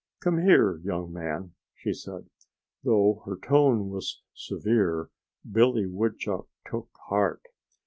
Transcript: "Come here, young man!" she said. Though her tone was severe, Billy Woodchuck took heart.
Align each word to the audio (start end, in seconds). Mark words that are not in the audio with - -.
"Come 0.21 0.39
here, 0.39 0.77
young 0.77 1.13
man!" 1.13 1.53
she 1.75 1.93
said. 1.93 2.27
Though 2.83 3.21
her 3.27 3.37
tone 3.37 3.89
was 3.89 4.23
severe, 4.33 5.11
Billy 5.47 5.85
Woodchuck 5.85 6.47
took 6.65 6.89
heart. 7.09 7.43